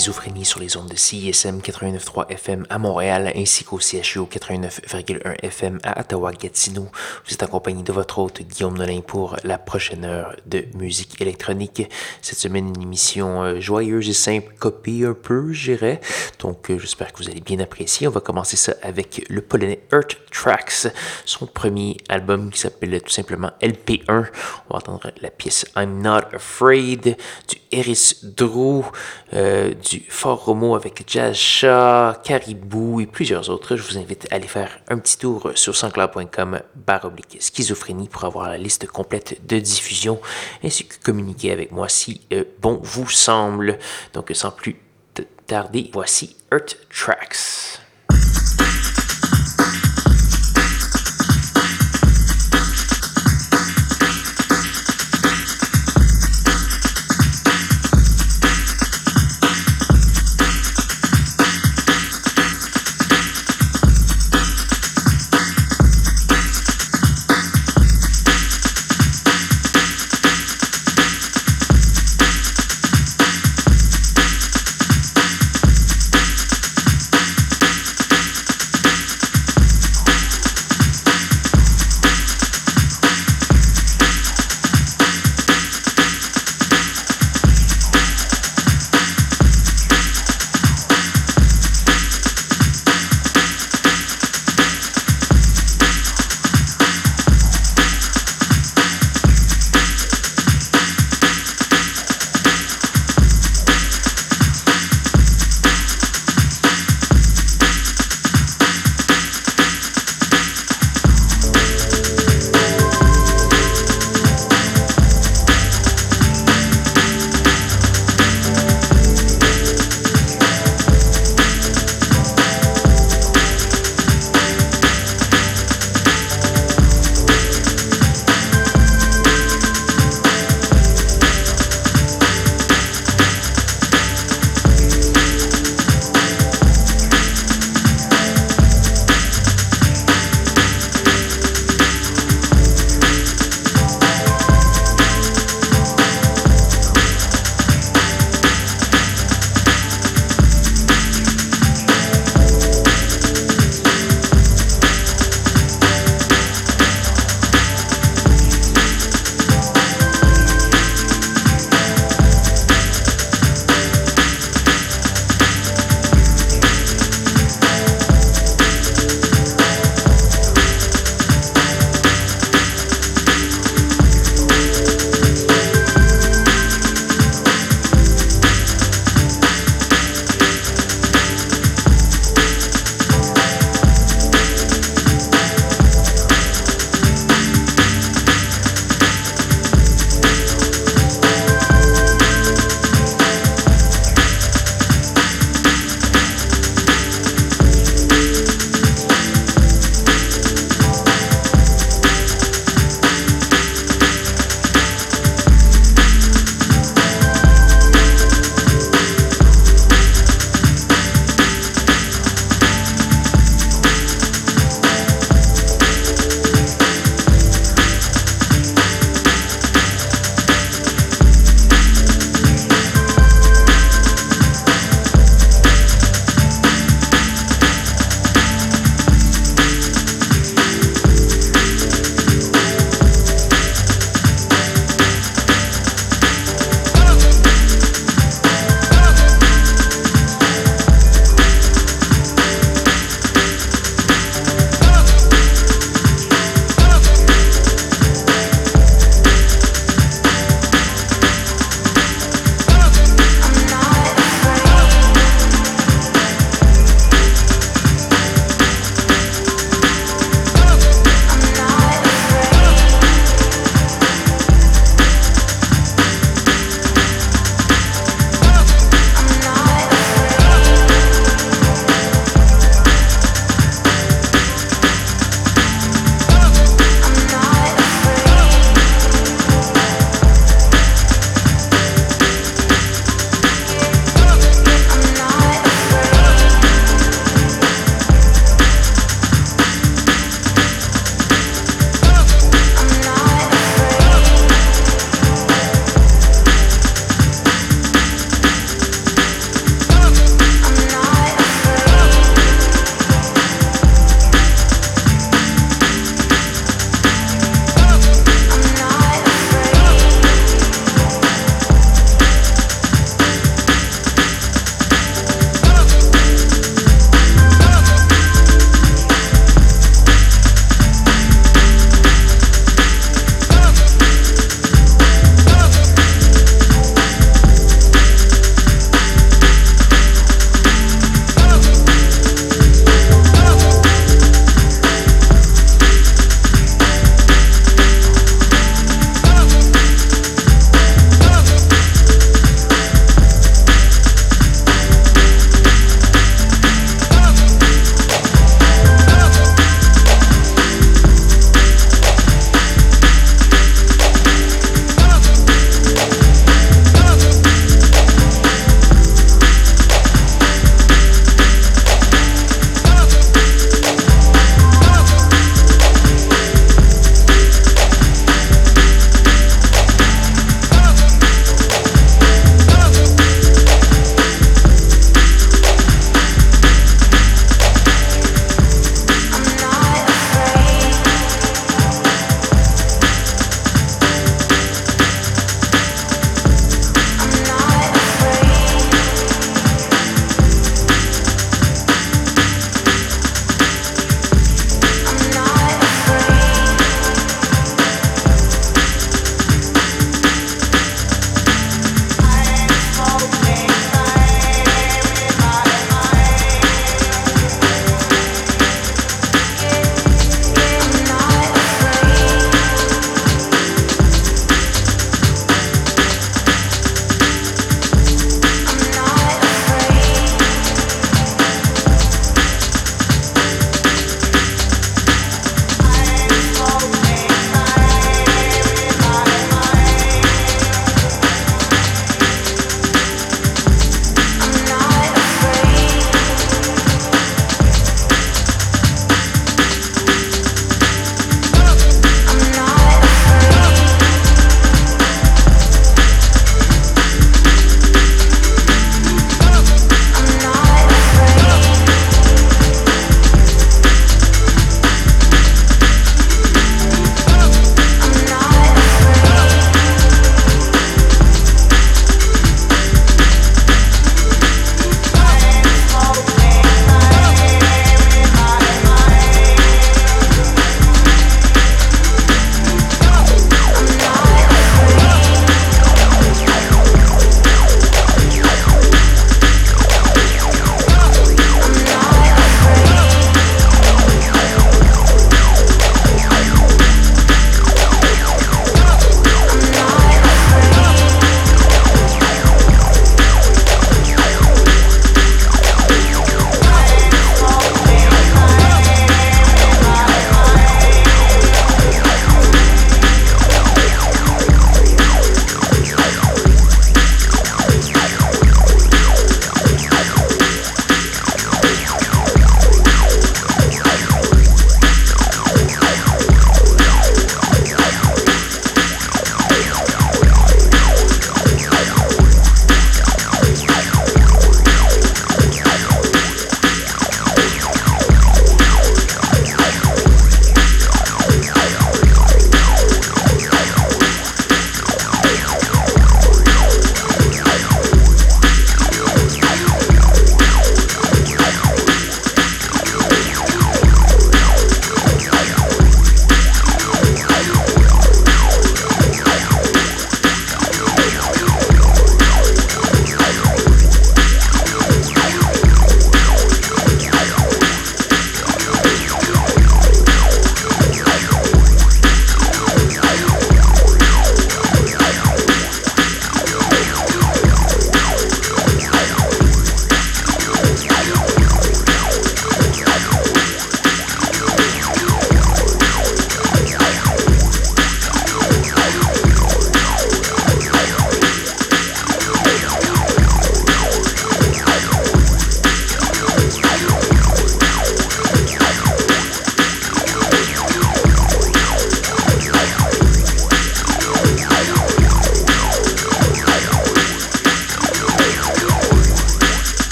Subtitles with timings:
[0.00, 5.78] Schizophrénie sur les ondes de CISM 89.3 FM à Montréal ainsi qu'au CHU 89.1 FM
[5.82, 6.88] à Ottawa-Gatineau.
[7.26, 11.86] Vous êtes accompagné de votre hôte Guillaume Nolin pour la prochaine heure de musique électronique.
[12.22, 16.00] Cette semaine, une émission euh, joyeuse et simple, copie un peu, je dirais.
[16.38, 18.08] Donc, euh, j'espère que vous allez bien apprécier.
[18.08, 20.88] On va commencer ça avec le polonais Earth Tracks,
[21.26, 24.28] son premier album qui s'appelle tout simplement LP1.
[24.70, 28.84] On va entendre la pièce I'm Not Afraid du Eris Drew,
[29.32, 33.76] euh, du Fort Romo avec Jazz Shaw, Caribou et plusieurs autres.
[33.76, 38.48] Je vous invite à aller faire un petit tour sur sanscloud.com barre schizophrénie pour avoir
[38.48, 40.20] la liste complète de diffusion
[40.62, 43.78] ainsi que communiquer avec moi si euh, bon vous semble.
[44.12, 44.76] Donc sans plus
[45.46, 47.79] tarder, voici Earth Tracks.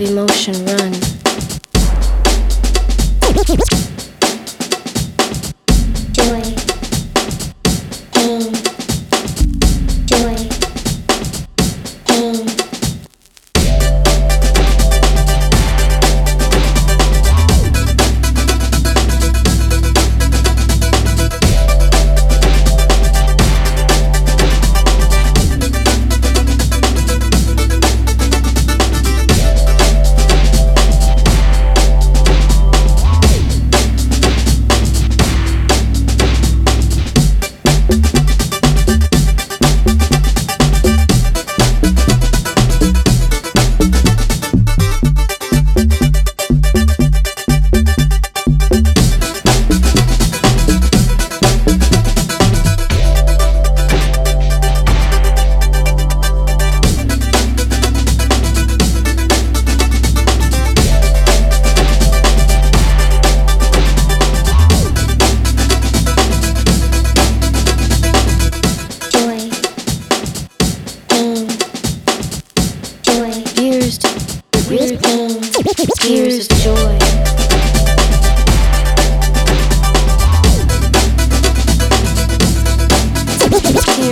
[0.00, 0.79] emotion run.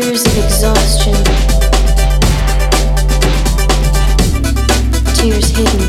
[0.00, 1.12] Tears of exhaustion,
[5.16, 5.87] tears hidden.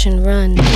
[0.00, 0.69] ocean run.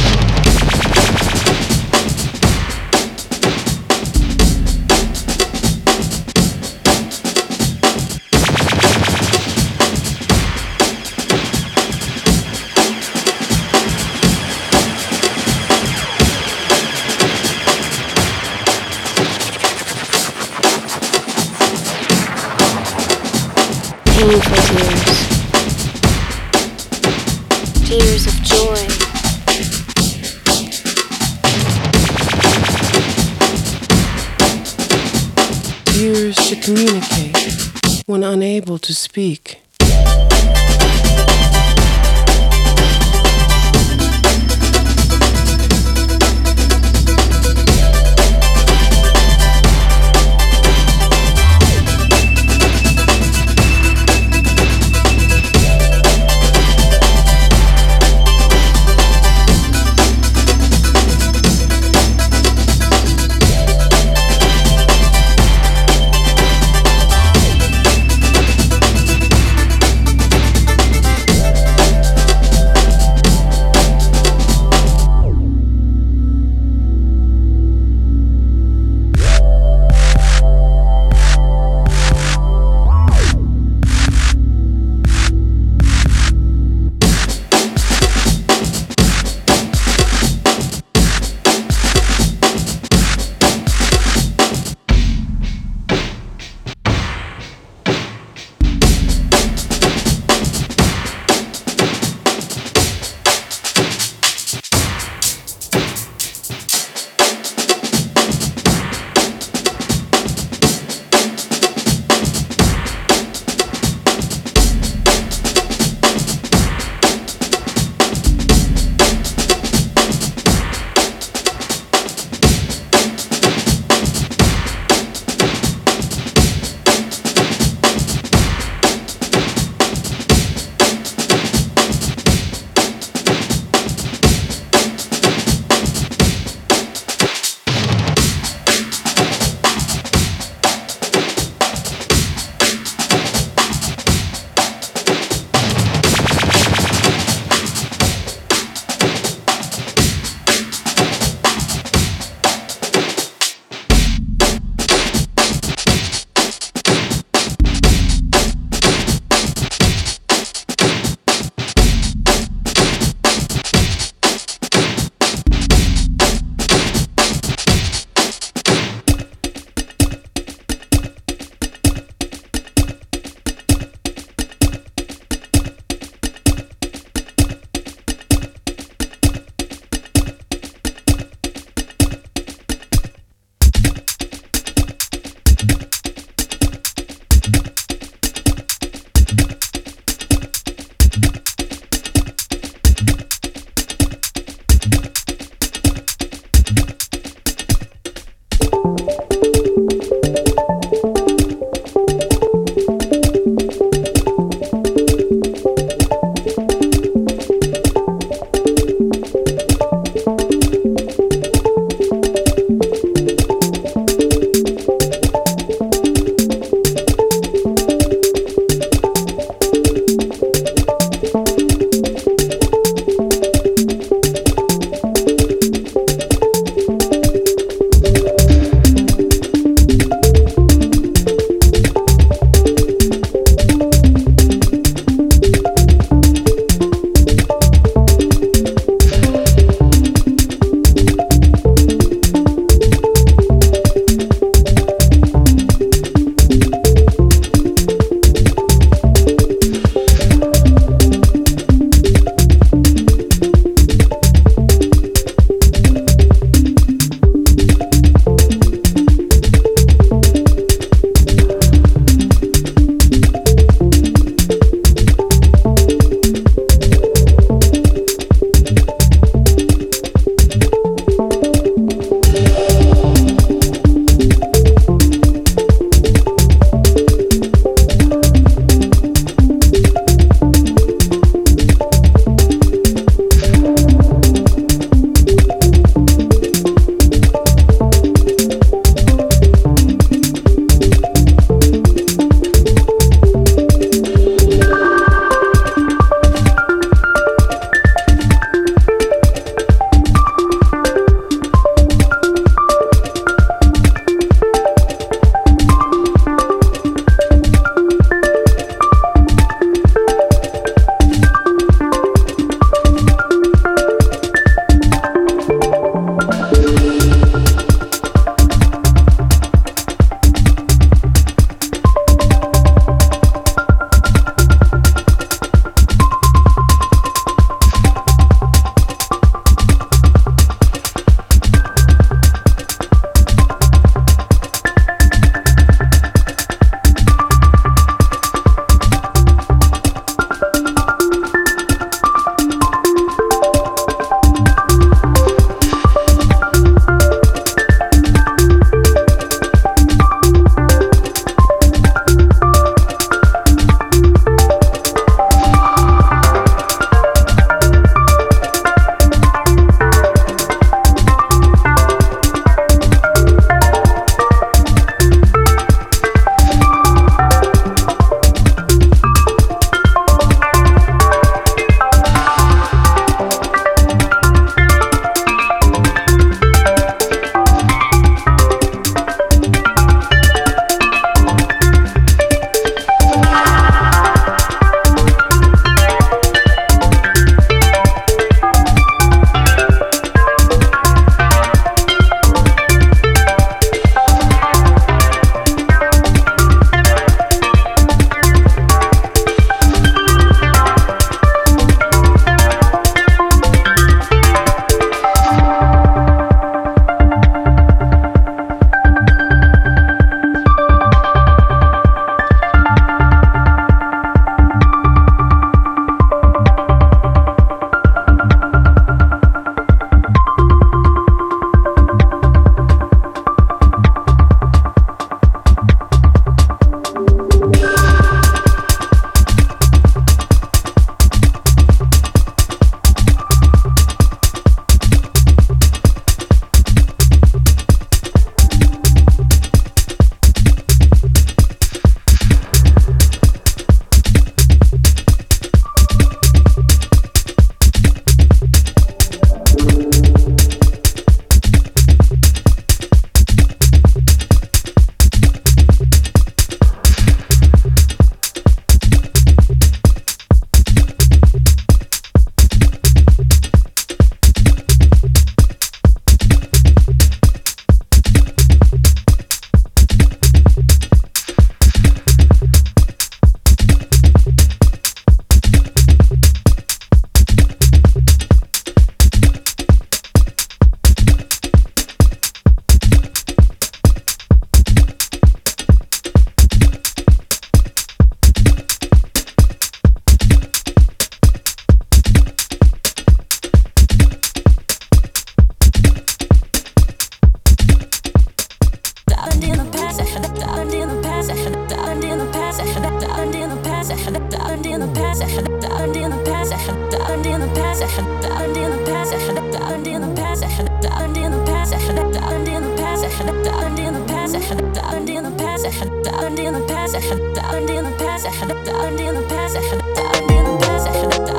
[505.20, 508.26] in the I in the past, I had in the past, I had in the
[508.26, 510.94] past, I had in the past, I had in the past, I had in the
[510.94, 513.94] past, I had a in the past, I had in the past, I had in
[513.94, 515.90] the past, I had a in the past, I had in the past, I had
[515.92, 517.20] a in the past, I in the past, I had in the past, I had
[517.20, 519.78] in the past, I in the past, I had the in the past, I in
[519.78, 521.33] the past, I the in the past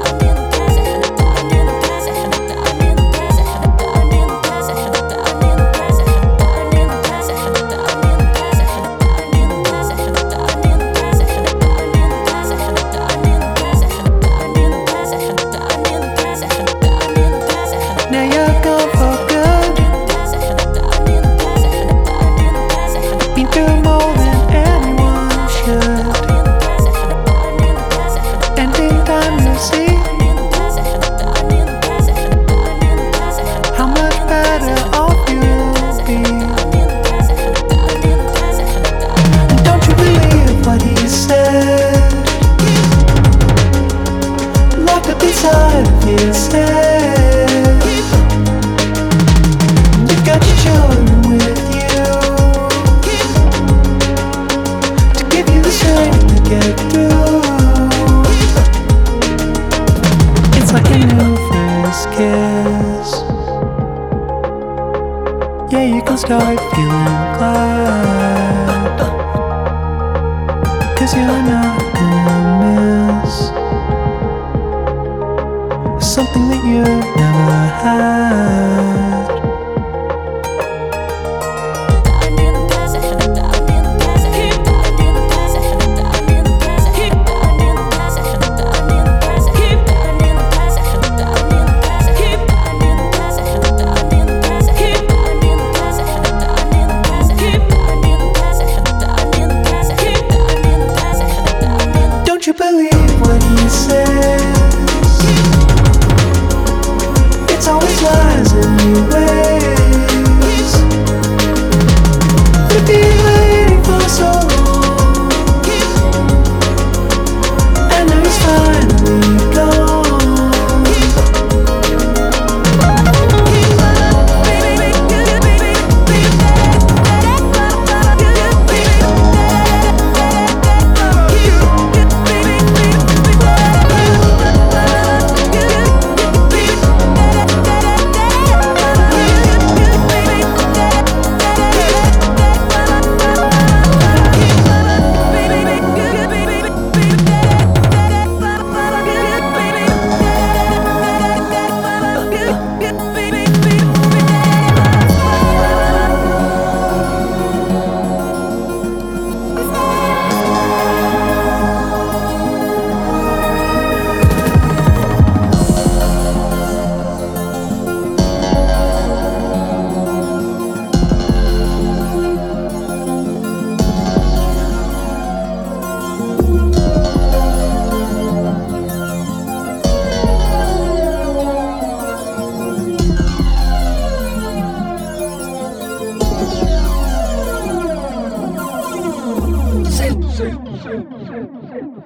[190.45, 191.05] ちょっ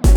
[0.02, 0.09] と!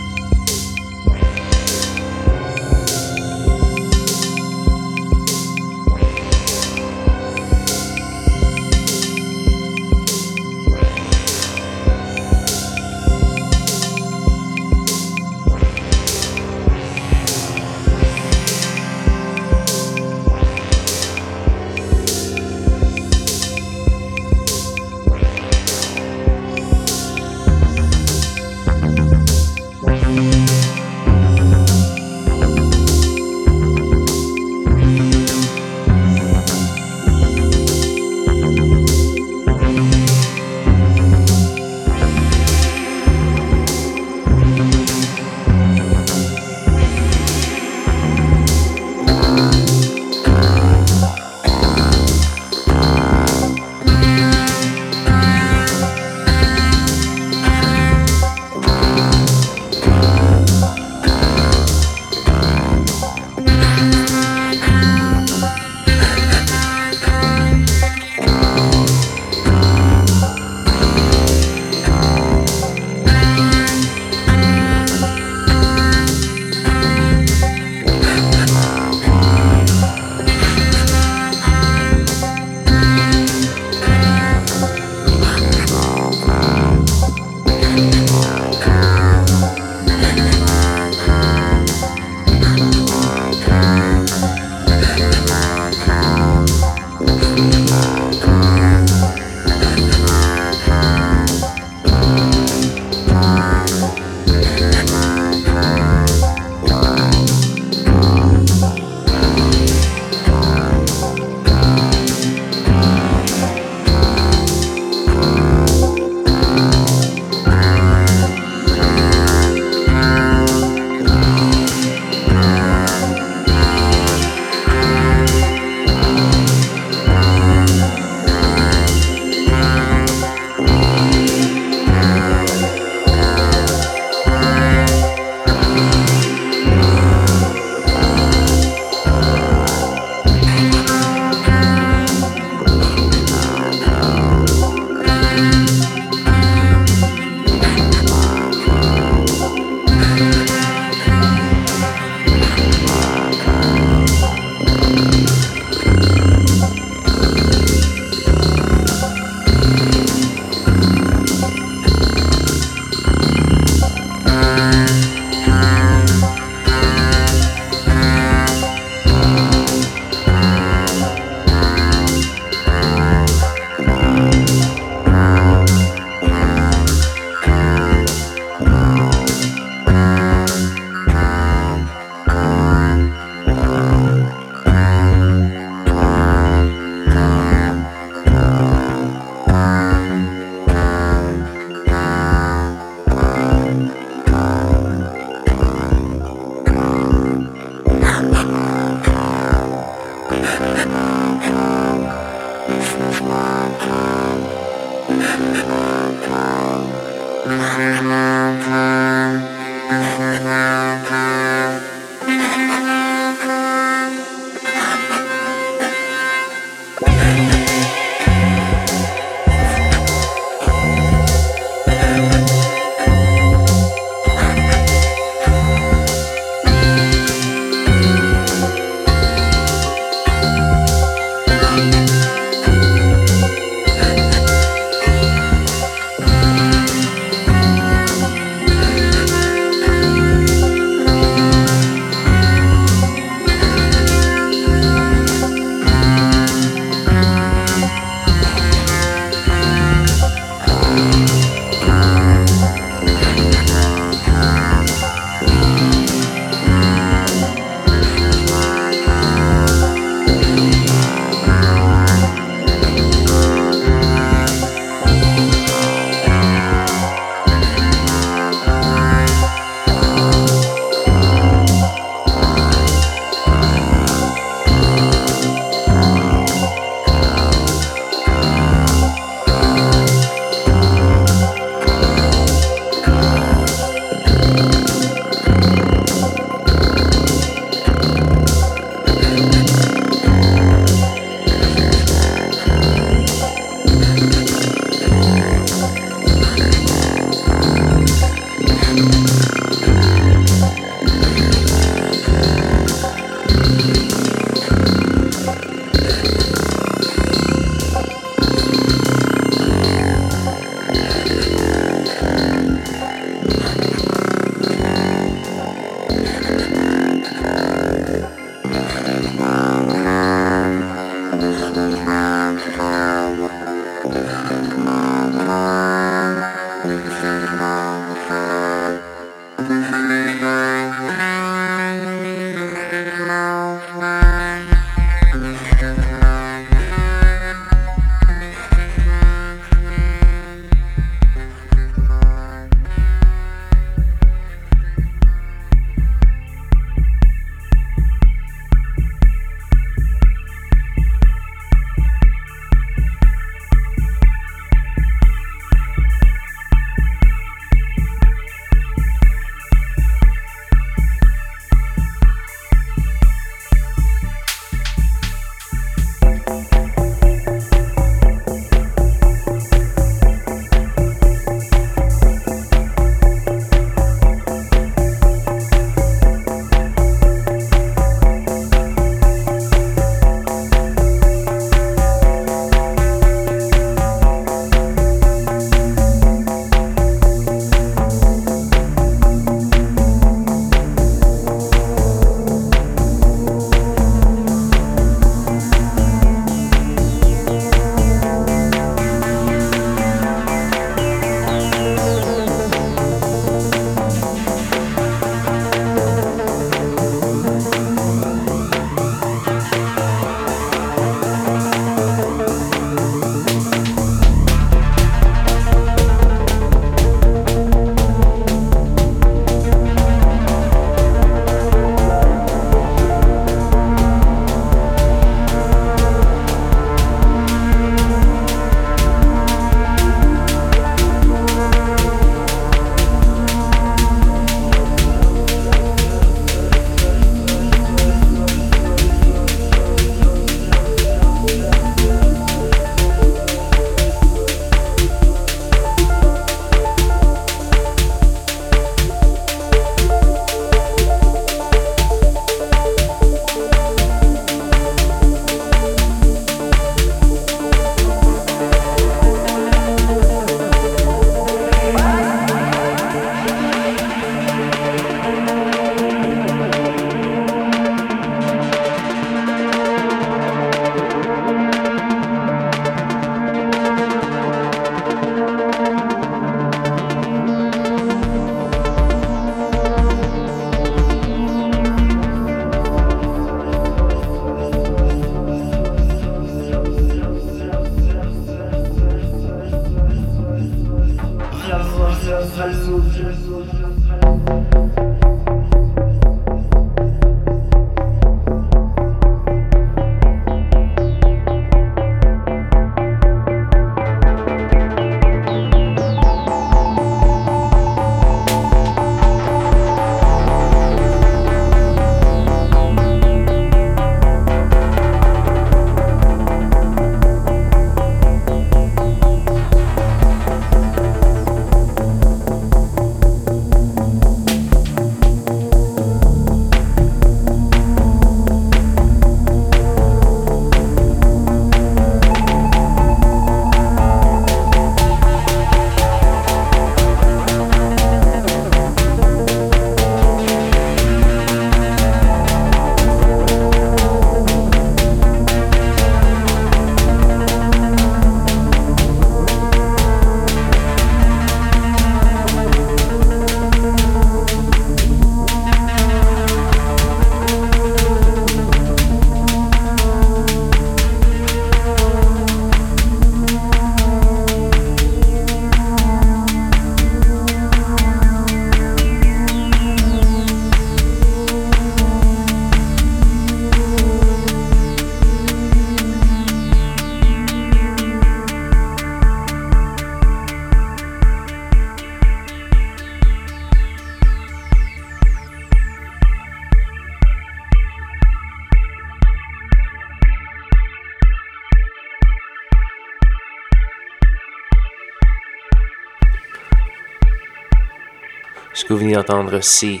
[598.90, 600.00] Que vous venez d'entendre, c'est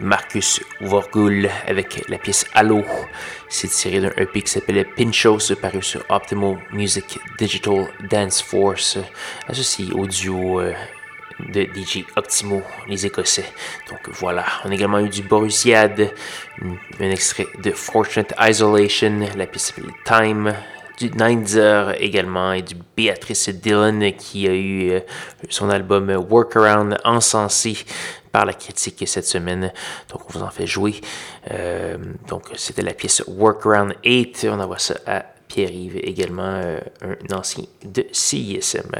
[0.00, 2.84] Marcus Vorgul avec la pièce Allo.
[3.48, 8.96] C'est tiré d'un EP qui s'appelait Pinchos, paru sur Optimal Music Digital Dance Force,
[9.48, 10.72] associé au duo euh,
[11.48, 13.52] de DJ Optimo, les Écossais.
[13.90, 16.12] Donc voilà, on a également eu du Borussiad,
[17.00, 20.54] un extrait de Fortunate Isolation, la pièce s'appelle Time,
[20.98, 25.00] du Ninzer également et du Béatrice Dillon qui a eu euh,
[25.48, 27.78] son album Workaround encensé
[28.32, 29.72] par la critique cette semaine.
[30.10, 31.00] Donc on vous en fait jouer.
[31.50, 31.96] Euh,
[32.28, 34.48] donc c'était la pièce Workaround 8.
[34.50, 38.90] On envoie ça à Pierre-Yves également, euh, un ancien de CISM.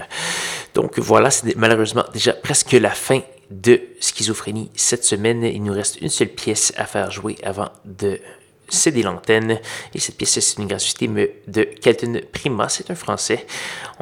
[0.75, 3.21] Donc voilà, c'est malheureusement déjà presque la fin
[3.51, 5.43] de Schizophrénie cette semaine.
[5.43, 8.21] Il nous reste une seule pièce à faire jouer avant de
[8.69, 9.61] céder l'antenne.
[9.95, 11.09] Et cette pièce, c'est une gratuité
[11.47, 13.47] de Kelton Prima, c'est un français.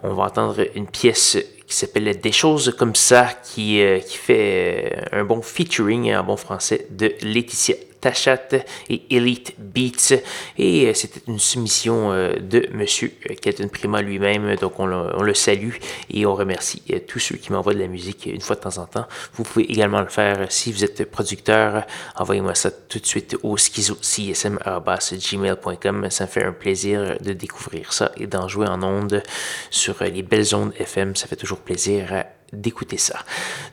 [0.03, 5.21] On va entendre une pièce qui s'appelle Des choses comme ça, qui, euh, fait euh,
[5.21, 8.49] un bon featuring en bon français de Laetitia Tachat
[8.89, 10.15] et Elite Beats.
[10.59, 14.57] Et euh, c'était une soumission euh, de Monsieur euh, Kelton Prima lui-même.
[14.57, 15.75] Donc on le, salue
[16.11, 18.87] et on remercie tous ceux qui m'envoient de la musique une fois de temps en
[18.87, 19.07] temps.
[19.35, 21.85] Vous pouvez également le faire si vous êtes producteur.
[22.17, 26.11] Envoyez-moi ça tout de suite au schizocsm.gmail.com.
[26.11, 29.23] Ça me fait un plaisir de découvrir ça et d'en jouer en ondes
[29.71, 31.15] sur les belles ondes FM.
[31.17, 33.19] Ça fait toujours plaisir d'écouter ça.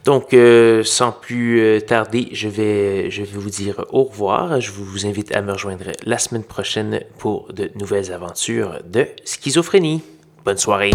[0.05, 4.59] Donc, euh, sans plus euh, tarder, je vais, je vais vous dire au revoir.
[4.61, 10.01] Je vous invite à me rejoindre la semaine prochaine pour de nouvelles aventures de schizophrénie.
[10.45, 10.91] Bonne soirée.